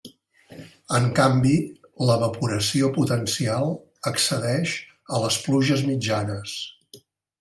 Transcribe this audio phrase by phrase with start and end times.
[0.99, 1.51] En canvi
[2.09, 3.69] l'evaporació potencial
[4.13, 4.75] excedeix
[5.19, 6.57] a les pluges mitjanes.